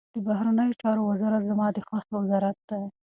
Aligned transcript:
د 0.15 0.17
بهرنیو 0.27 0.79
چارو 0.81 1.01
وزارت 1.11 1.41
زما 1.51 1.67
د 1.73 1.77
خوښي 1.87 2.13
وزارت 2.21 2.57
دی. 2.69 2.83